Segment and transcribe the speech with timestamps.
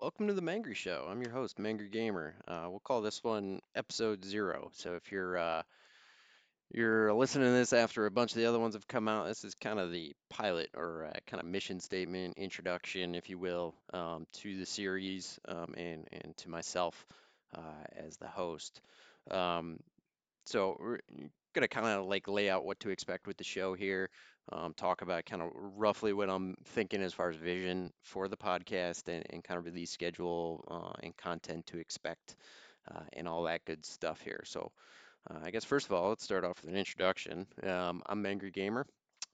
[0.00, 1.08] Welcome to the Mangry Show.
[1.10, 2.36] I'm your host, Mangry Gamer.
[2.46, 4.70] Uh, we'll call this one episode zero.
[4.74, 5.62] So if you're uh,
[6.70, 9.42] you're listening to this after a bunch of the other ones have come out, this
[9.42, 13.74] is kind of the pilot or uh, kind of mission statement, introduction, if you will,
[13.92, 17.04] um, to the series um, and and to myself
[17.56, 18.80] uh, as the host.
[19.32, 19.80] Um,
[20.44, 20.98] so
[21.48, 24.10] we're gonna kind of like lay out what to expect with the show here.
[24.50, 28.36] Um, talk about kind of roughly what I'm thinking as far as vision for the
[28.36, 32.36] podcast and, and kind of release schedule uh, and content to expect
[32.90, 34.42] uh, and all that good stuff here.
[34.46, 34.72] So
[35.30, 37.46] uh, I guess first of all, let's start off with an introduction.
[37.62, 38.86] Um, I'm Angry Gamer.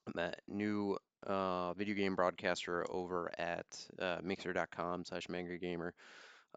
[0.07, 3.67] I'm a new uh, video game broadcaster over at
[4.01, 5.93] uh, mixer.com slash mangrygamer.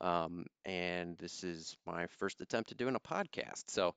[0.02, 3.64] Um, and this is my first attempt at doing a podcast.
[3.70, 3.96] So,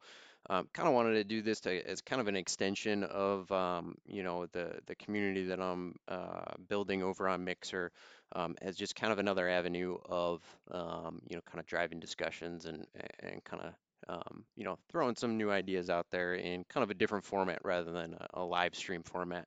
[0.49, 3.97] um, kind of wanted to do this to, as kind of an extension of, um,
[4.07, 7.93] you know, the the community that I'm uh, building over on Mixer,
[8.33, 12.65] um, as just kind of another avenue of, um, you know, kind of driving discussions
[12.65, 12.87] and
[13.21, 13.75] and kind of,
[14.09, 17.61] um, you know, throwing some new ideas out there in kind of a different format
[17.63, 19.47] rather than a, a live stream format.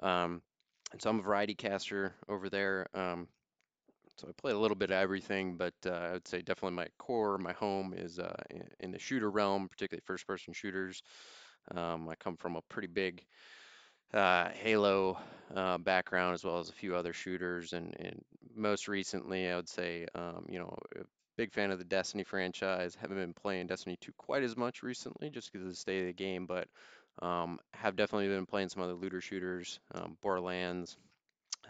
[0.00, 0.42] Um,
[0.92, 2.86] and so I'm a variety caster over there.
[2.94, 3.28] Um,
[4.18, 6.88] so I play a little bit of everything, but uh, I would say definitely my
[6.98, 11.02] core, my home is uh, in, in the shooter realm, particularly first-person shooters.
[11.74, 13.22] Um, I come from a pretty big
[14.12, 15.18] uh, Halo
[15.54, 18.22] uh, background as well as a few other shooters, and, and
[18.54, 21.02] most recently, I would say, um, you know, a
[21.36, 22.96] big fan of the Destiny franchise.
[23.00, 26.06] Haven't been playing Destiny 2 quite as much recently, just because of the state of
[26.06, 26.68] the game, but
[27.22, 30.96] um, have definitely been playing some other looter shooters, um, Borderlands.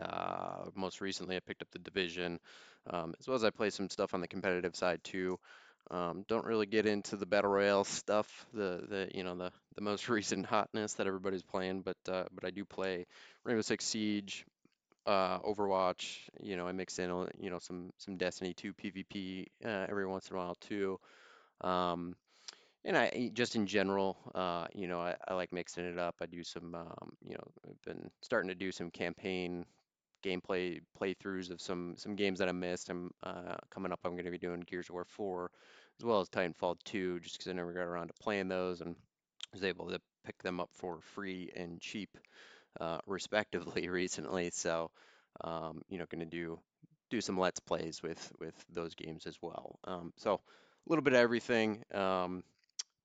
[0.01, 2.39] Uh, most recently, I picked up the Division,
[2.91, 5.39] um, as well as I play some stuff on the competitive side too.
[5.91, 9.81] Um, don't really get into the battle royale stuff, the the you know the the
[9.81, 13.07] most recent hotness that everybody's playing, but uh, but I do play
[13.45, 14.45] Rainbow Six Siege,
[15.07, 16.19] uh, Overwatch.
[16.41, 17.11] You know, I mix in
[17.41, 21.01] you know some some Destiny 2 PvP uh, every once in a while too.
[21.63, 22.17] Um,
[22.85, 26.17] and I just in general, uh, you know, I, I like mixing it up.
[26.21, 29.65] I do some, um, you know, I've been starting to do some campaign
[30.23, 32.89] gameplay playthroughs of some some games that I missed.
[32.91, 34.01] I'm uh, coming up.
[34.05, 35.51] I'm going to be doing Gears of War 4
[36.01, 38.95] as well as Titanfall 2, just because I never got around to playing those and
[39.53, 42.11] was able to pick them up for free and cheap,
[42.81, 44.51] uh, respectively, recently.
[44.51, 44.91] So,
[45.43, 46.59] um, you know, going to do
[47.11, 49.79] do some let's plays with with those games as well.
[49.85, 50.41] Um, so a
[50.89, 51.83] little bit of everything.
[51.93, 52.45] Um,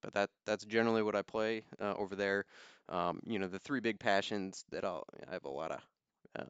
[0.02, 2.46] but that that's generally what I play uh, over there.
[2.90, 5.80] Um, you know, the three big passions that I'll, I have a lot of
[6.38, 6.44] uh,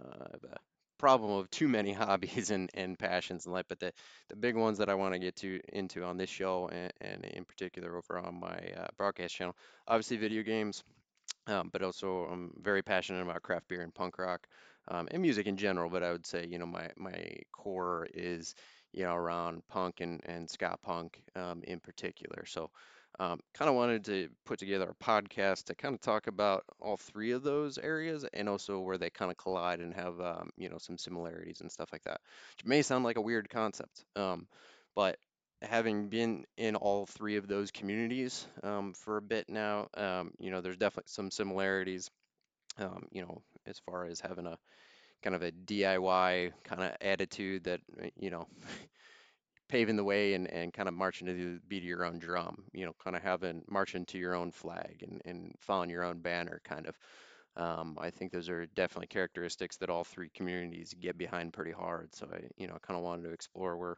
[0.51, 0.57] a
[0.97, 3.93] problem of too many hobbies and, and passions in life, but the,
[4.29, 7.25] the big ones that I want to get to into on this show and, and
[7.25, 9.55] in particular over on my uh, broadcast channel,
[9.87, 10.83] obviously video games,
[11.47, 14.47] um, but also I'm very passionate about craft beer and punk rock
[14.87, 15.89] um, and music in general.
[15.89, 18.55] But I would say, you know, my my core is,
[18.93, 22.45] you know, around punk and and ska punk um, in particular.
[22.45, 22.69] So,
[23.19, 26.97] um, kind of wanted to put together a podcast to kind of talk about all
[26.97, 30.69] three of those areas and also where they kind of collide and have, um, you
[30.69, 32.21] know, some similarities and stuff like that.
[32.57, 34.47] Which may sound like a weird concept, um,
[34.95, 35.17] but
[35.61, 40.51] having been in all three of those communities um, for a bit now, um, you
[40.51, 42.09] know, there's definitely some similarities,
[42.77, 44.57] um, you know, as far as having a
[45.21, 48.47] kind of a DIY kind of attitude that, uh, you know,
[49.69, 52.63] paving the way and, and kind of marching to the beat of your own drum,
[52.73, 56.19] you know, kind of having marching to your own flag and, and following your own
[56.19, 56.97] banner kind of.
[57.55, 62.13] Um, I think those are definitely characteristics that all three communities get behind pretty hard.
[62.15, 63.97] So I, you know, I kind of wanted to explore where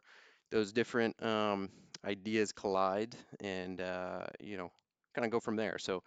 [0.50, 1.70] those different um,
[2.04, 4.70] ideas collide and, uh, you know,
[5.14, 5.78] kind of go from there.
[5.78, 6.02] So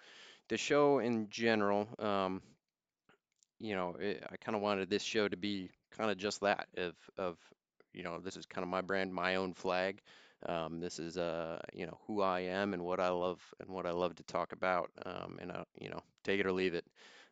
[0.48, 2.42] the show in general, um,
[3.59, 6.68] you know, it, I kind of wanted this show to be kind of just that
[6.78, 7.38] of, of,
[7.94, 10.02] you know, this is kind of my brand, my own flag.
[10.46, 13.86] Um, this is, uh, you know, who I am and what I love and what
[13.86, 14.90] I love to talk about.
[15.06, 16.86] Um, and, uh, you know, take it or leave it.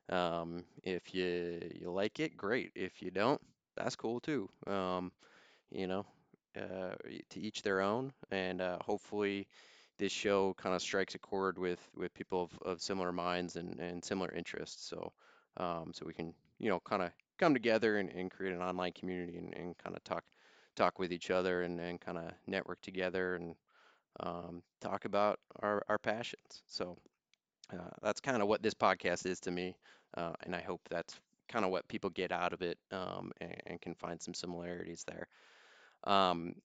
[0.10, 2.72] Um, if you you like it, great.
[2.76, 3.42] If you don't,
[3.76, 4.50] that's cool too.
[4.66, 5.12] Um,
[5.72, 6.06] you know,
[6.58, 6.96] uh,
[7.30, 9.48] to each their own, and uh, hopefully
[9.98, 13.80] this show kind of strikes a chord with with people of, of similar minds and,
[13.80, 14.88] and similar interests.
[14.90, 15.12] So
[15.58, 18.94] um, so we can you know kind of come together and, and create an online
[18.94, 20.24] community and, and kind of talk
[20.78, 23.56] talk with each other and, and kind of network together and
[24.22, 26.62] um, talk about our, our passions.
[26.68, 26.98] So
[27.74, 29.76] uh, that's kind of what this podcast is to me,
[30.16, 31.20] uh, and I hope that's
[31.50, 35.04] kind of what people get out of it um, and, and can find some similarities
[35.06, 35.28] there.
[36.04, 36.56] Um,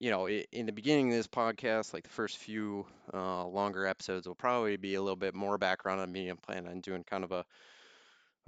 [0.00, 4.28] you know, in the beginning of this podcast, like the first few uh, longer episodes
[4.28, 6.28] will probably be a little bit more background on me.
[6.28, 7.44] I'm planning on doing kind of a,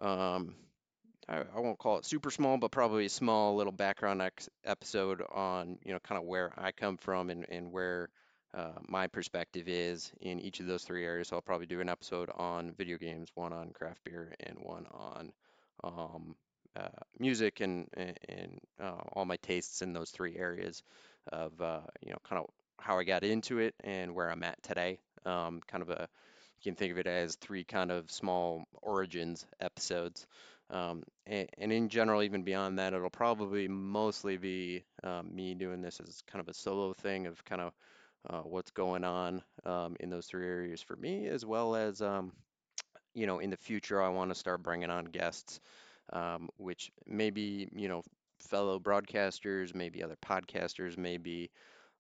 [0.07, 0.55] um,
[1.31, 4.21] I, I won't call it super small, but probably a small little background
[4.65, 8.09] episode on, you know, kind of where I come from and, and where
[8.53, 11.29] uh, my perspective is in each of those three areas.
[11.29, 14.87] So I'll probably do an episode on video games, one on craft beer, and one
[14.91, 15.33] on
[15.85, 16.35] um,
[16.77, 16.89] uh,
[17.19, 20.83] music and and, and uh, all my tastes in those three areas
[21.33, 22.51] of, uh, you know, kind of
[22.81, 24.99] how I got into it and where I'm at today.
[25.25, 26.09] Um, kind of a
[26.61, 30.27] you can think of it as three kind of small origins episodes.
[30.71, 35.83] Um, and, and in general, even beyond that, it'll probably mostly be um, me doing
[35.83, 37.73] this as kind of a solo thing of kind of
[38.29, 42.33] uh, what's going on um, in those three areas for me, as well as, um,
[43.15, 45.61] you know, in the future, I want to start bringing on guests,
[46.13, 48.03] um, which maybe, you know,
[48.39, 51.51] fellow broadcasters, maybe other podcasters, maybe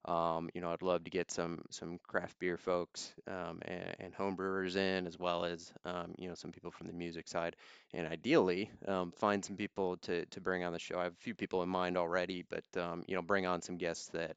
[0.06, 4.14] um, you know, I'd love to get some some craft beer folks um, and, and
[4.14, 7.54] home brewers in, as well as um, you know some people from the music side,
[7.92, 10.98] and ideally um, find some people to to bring on the show.
[10.98, 13.76] I have a few people in mind already, but um, you know, bring on some
[13.76, 14.36] guests that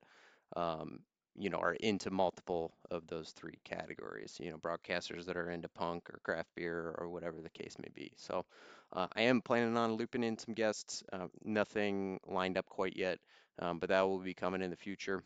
[0.57, 0.99] um,
[1.37, 4.37] you know are into multiple of those three categories.
[4.41, 7.89] You know, broadcasters that are into punk or craft beer or whatever the case may
[7.95, 8.11] be.
[8.17, 8.43] So
[8.91, 11.03] uh, I am planning on looping in some guests.
[11.13, 13.19] Uh, nothing lined up quite yet,
[13.57, 15.23] but that will be coming in the future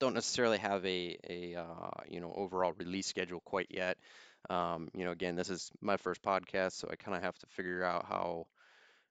[0.00, 3.98] don't necessarily have a a uh, you know overall release schedule quite yet.
[4.50, 7.46] Um, you know, again, this is my first podcast, so I kind of have to
[7.48, 8.46] figure out how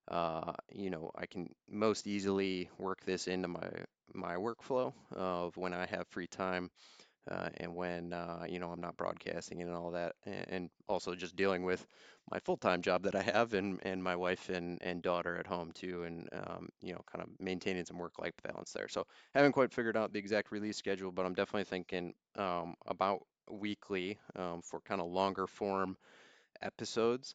[0.09, 3.69] uh, you know I can most easily work this into my
[4.13, 6.69] my workflow of when I have free time
[7.29, 11.15] uh, and when uh, you know I'm not broadcasting and all that, and, and also
[11.15, 11.85] just dealing with
[12.31, 15.71] my full-time job that I have and and my wife and and daughter at home
[15.71, 18.87] too, and um, you know kind of maintaining some work-life balance there.
[18.87, 23.25] So haven't quite figured out the exact release schedule, but I'm definitely thinking um, about
[23.49, 25.97] weekly um, for kind of longer form
[26.61, 27.33] episodes.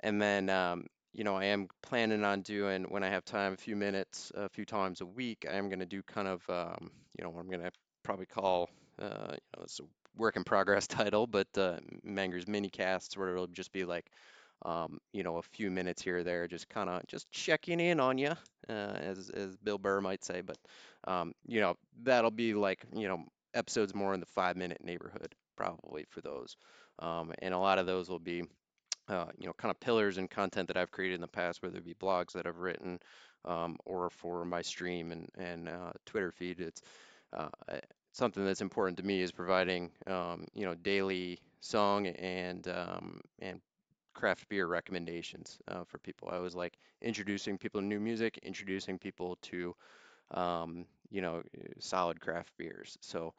[0.00, 3.56] And then, um, you know, I am planning on doing, when I have time, a
[3.56, 6.90] few minutes, a few times a week, I am going to do kind of, um,
[7.18, 8.70] you know, what I'm going to probably call,
[9.00, 9.84] uh, you know, it's a
[10.18, 14.10] work in progress title, but uh, Mangry's mini casts, where it'll just be like,
[14.64, 18.00] um, you know, a few minutes here or there, just kind of just checking in
[18.00, 18.32] on you,
[18.68, 20.40] uh, as as Bill Burr might say.
[20.42, 20.58] But,
[21.06, 23.24] um, you know, that'll be like, you know,
[23.54, 26.56] episodes more in the five minute neighborhood, probably for those.
[27.00, 28.42] Um, and a lot of those will be
[29.08, 31.78] uh, you know, kind of pillars and content that I've created in the past, whether
[31.78, 32.98] it be blogs that I've written
[33.44, 36.60] um, or for my stream and and uh, Twitter feed.
[36.60, 36.82] It's
[37.32, 37.48] uh,
[38.12, 43.60] something that's important to me is providing um, you know daily song and um, and
[44.14, 46.28] craft beer recommendations uh, for people.
[46.30, 49.74] I always like introducing people to new music, introducing people to
[50.32, 51.42] um, you know
[51.78, 52.96] solid craft beers.
[53.00, 53.34] So.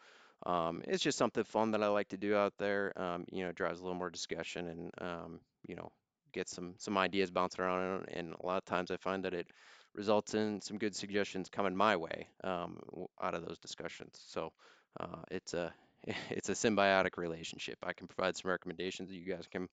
[0.46, 2.94] Um, it's just something fun that I like to do out there.
[2.96, 5.92] Um, you know, drives a little more discussion and um, you know,
[6.32, 8.06] get some some ideas bouncing around.
[8.14, 9.48] And a lot of times I find that it
[9.94, 12.80] results in some good suggestions coming my way um,
[13.22, 14.20] out of those discussions.
[14.28, 14.52] So
[15.00, 15.74] uh, it's a
[16.30, 17.78] it's a symbiotic relationship.
[17.84, 19.68] I can provide some recommendations, that you guys can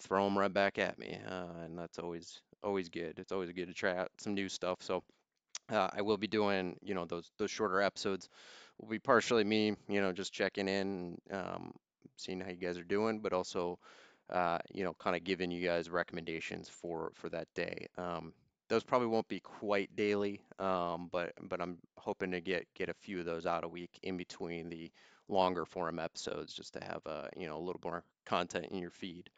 [0.00, 3.18] throw them right back at me, uh, and that's always always good.
[3.18, 4.78] It's always good to try out some new stuff.
[4.80, 5.02] So
[5.70, 8.28] uh, I will be doing, you know, those those shorter episodes
[8.80, 11.72] will be partially me, you know, just checking in, um,
[12.16, 13.78] seeing how you guys are doing, but also,
[14.30, 17.88] uh, you know, kind of giving you guys recommendations for for that day.
[17.98, 18.32] Um,
[18.68, 22.94] those probably won't be quite daily, um, but but I'm hoping to get get a
[22.94, 24.90] few of those out a week in between the
[25.28, 28.90] longer form episodes, just to have a you know a little more content in your
[28.90, 29.30] feed.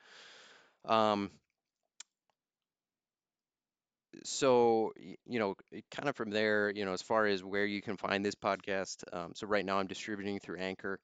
[0.85, 1.31] Um,
[4.25, 4.93] so
[5.25, 5.55] you know
[5.91, 9.05] kind of from there you know as far as where you can find this podcast
[9.13, 10.99] um, so right now i'm distributing through anchor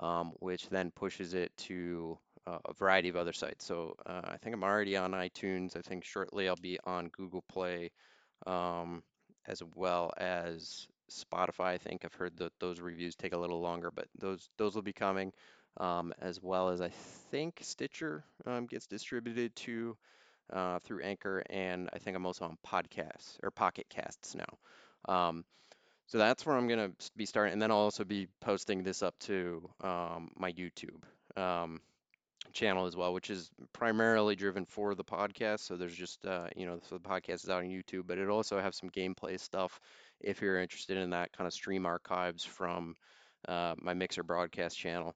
[0.00, 2.18] um, which then pushes it to
[2.64, 3.64] a variety of other sites.
[3.64, 5.76] So uh, i think i'm already on itunes.
[5.76, 7.90] I think shortly i'll be on google play
[8.46, 9.02] um,
[9.46, 11.66] as well as spotify.
[11.66, 14.82] I think i've heard that those reviews take a little longer but those those will
[14.82, 15.32] be coming
[15.78, 16.90] um, as well as i
[17.30, 19.96] think stitcher um, gets distributed to
[20.52, 25.12] uh, through Anchor, and I think I'm also on podcasts or Pocket Casts now.
[25.12, 25.44] Um,
[26.06, 29.18] so that's where I'm gonna be starting, and then I'll also be posting this up
[29.20, 31.02] to um, my YouTube.
[31.36, 31.80] Um,
[32.52, 35.60] channel as well, which is primarily driven for the podcast.
[35.60, 38.28] So there's just uh, you know, so the podcast is out on YouTube, but it
[38.28, 39.80] also have some gameplay stuff
[40.20, 42.96] if you're interested in that kind of stream archives from
[43.46, 45.14] uh, my Mixer broadcast channel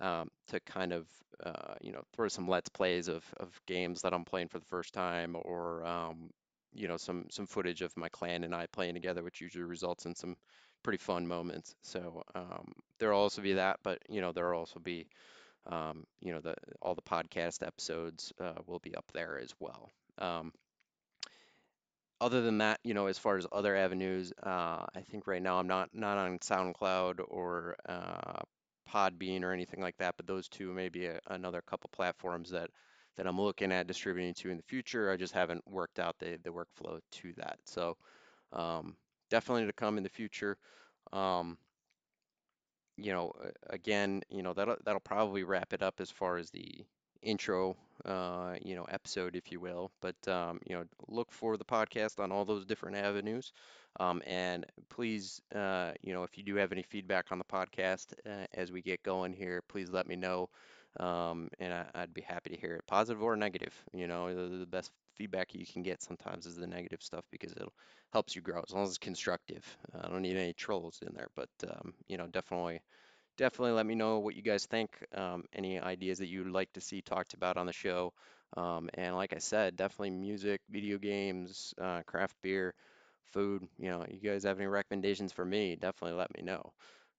[0.00, 1.06] um, to kind of
[1.44, 4.66] uh, you know throw some let's plays of, of games that I'm playing for the
[4.66, 6.30] first time or um,
[6.72, 10.06] you know some some footage of my clan and I playing together which usually results
[10.06, 10.36] in some
[10.82, 15.06] pretty fun moments so um, there'll also be that but you know there'll also be
[15.66, 19.90] um, you know the all the podcast episodes uh, will be up there as well
[20.18, 20.52] um,
[22.20, 25.58] other than that, you know, as far as other avenues, uh, I think right now
[25.58, 28.40] I'm not not on SoundCloud or uh,
[28.90, 32.70] Podbean or anything like that, but those two may be another couple platforms that
[33.16, 35.10] that I'm looking at distributing to in the future.
[35.10, 37.58] I just haven't worked out the the workflow to that.
[37.64, 37.96] So
[38.52, 38.96] um,
[39.30, 40.56] definitely to come in the future.
[41.12, 41.58] Um,
[42.96, 43.32] you know,
[43.70, 46.84] again, you know, that'll that'll probably wrap it up as far as the
[47.22, 49.90] intro, uh, you know, episode, if you will.
[50.00, 53.52] But um, you know, look for the podcast on all those different avenues.
[54.00, 58.12] Um, and please, uh, you know, if you do have any feedback on the podcast
[58.26, 60.48] uh, as we get going here, please let me know.
[61.00, 63.74] Um, and I, I'd be happy to hear it, positive or negative.
[63.92, 67.52] You know, the, the best feedback you can get sometimes is the negative stuff because
[67.52, 67.62] it
[68.12, 69.64] helps you grow as long as it's constructive.
[70.02, 72.80] I don't need any trolls in there, but um, you know, definitely
[73.36, 74.90] definitely let me know what you guys think.
[75.14, 78.12] Um, any ideas that you'd like to see talked about on the show.
[78.56, 82.74] Um, and like I said, definitely music, video games, uh, craft beer,
[83.32, 83.66] food.
[83.78, 85.76] You know, you guys have any recommendations for me?
[85.76, 86.72] Definitely let me know.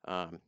[0.07, 0.39] Um,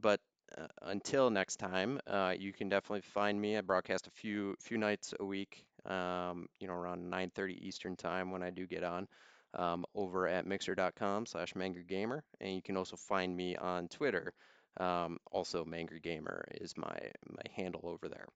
[0.00, 0.20] but
[0.58, 3.56] uh, until next time, uh, you can definitely find me.
[3.56, 8.30] I broadcast a few few nights a week, um, you know, around 9:30 Eastern time
[8.30, 9.08] when I do get on,
[9.54, 11.52] um, over at mixer.com slash.
[11.54, 14.32] And you can also find me on Twitter.
[14.78, 18.26] Um, also, MangryGamer is my my handle over there.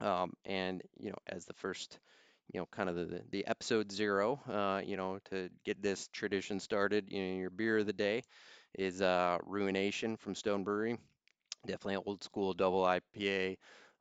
[0.00, 1.98] Um, and you know, as the first,
[2.52, 6.60] you know, kind of the the episode zero, uh, you know, to get this tradition
[6.60, 8.22] started, you know, your beer of the day
[8.78, 10.98] is uh, Ruination from Stone Brewery.
[11.66, 13.58] Definitely old school double IPA.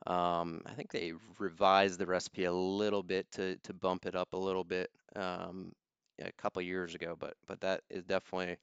[0.07, 4.33] Um, I think they revised the recipe a little bit to to bump it up
[4.33, 5.71] a little bit um,
[6.19, 8.57] a couple years ago, but but that is definitely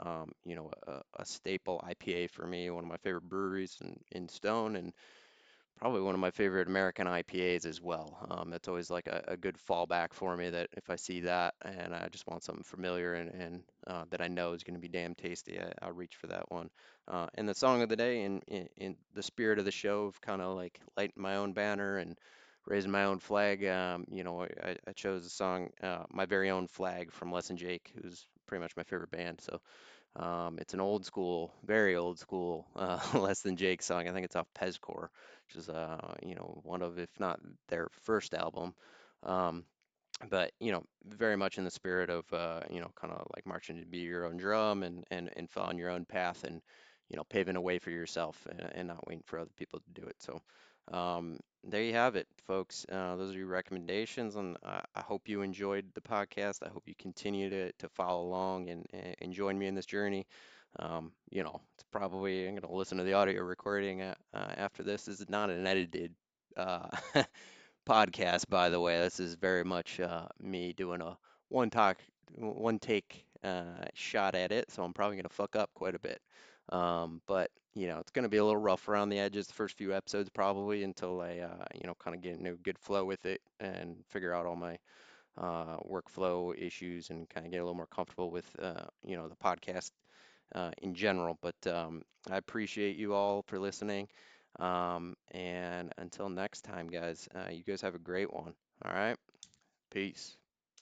[0.00, 2.70] um, you know a, a staple IPA for me.
[2.70, 4.92] One of my favorite breweries in, in Stone, and
[5.84, 8.16] Probably one of my favorite American IPAs as well.
[8.30, 11.52] Um, it's always like a, a good fallback for me that if I see that
[11.60, 14.80] and I just want something familiar and, and uh, that I know is going to
[14.80, 16.70] be damn tasty, I, I'll reach for that one.
[17.06, 20.06] Uh, and the song of the day, in, in, in the spirit of the show
[20.06, 22.16] of kind of like lighting my own banner and
[22.64, 26.48] raising my own flag, um, you know, I, I chose the song uh, My Very
[26.48, 29.40] Own Flag from Less Than Jake, who's pretty much my favorite band.
[29.40, 29.60] So
[30.16, 34.08] um, it's an old school, very old school, uh, Less Than Jake song.
[34.08, 35.08] I think it's off Pezcore,
[35.48, 38.74] which is, uh, you know, one of, if not their first album.
[39.24, 39.64] Um,
[40.30, 43.46] but, you know, very much in the spirit of, uh, you know, kind of like
[43.46, 46.62] marching to be your own drum and, and, and following your own path and,
[47.08, 50.00] you know, paving a way for yourself and, and not waiting for other people to
[50.00, 50.16] do it.
[50.20, 50.40] So,
[50.92, 52.84] um, there you have it, folks.
[52.90, 56.62] Uh, those are your recommendations, and I, I hope you enjoyed the podcast.
[56.62, 58.86] I hope you continue to, to follow along and,
[59.20, 60.26] and join me in this journey.
[60.78, 64.52] Um, you know, it's probably I'm going to listen to the audio recording uh, uh,
[64.56, 65.04] after this.
[65.04, 66.12] This is not an edited
[66.56, 66.88] uh,
[67.88, 68.98] podcast, by the way.
[68.98, 71.16] This is very much uh, me doing a
[71.48, 71.98] one talk,
[72.36, 76.20] one take uh, shot at it, so I'm probably gonna fuck up quite a bit.
[76.70, 79.76] Um, but you know, it's gonna be a little rough around the edges the first
[79.76, 83.04] few episodes probably until I uh, you know kind of get into a good flow
[83.04, 84.78] with it and figure out all my
[85.38, 89.28] uh, workflow issues and kind of get a little more comfortable with uh, you know
[89.28, 89.90] the podcast
[90.54, 91.38] uh, in general.
[91.42, 94.08] But um, I appreciate you all for listening.
[94.60, 98.54] Um, and until next time, guys, uh, you guys have a great one.
[98.84, 99.16] All right.
[99.90, 100.36] Peace.